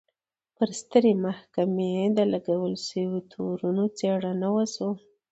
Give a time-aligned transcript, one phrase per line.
[0.55, 4.91] پر سترې محکمې د لګول شویو تورونو څېړنه وشوه.